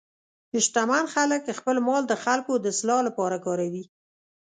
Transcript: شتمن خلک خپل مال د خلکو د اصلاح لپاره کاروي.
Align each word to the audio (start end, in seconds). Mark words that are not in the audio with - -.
شتمن 0.65 1.05
خلک 1.15 1.41
خپل 1.59 1.77
مال 1.87 2.03
د 2.07 2.13
خلکو 2.23 2.53
د 2.59 2.65
اصلاح 2.73 2.99
لپاره 3.07 3.37
کاروي. 3.45 3.83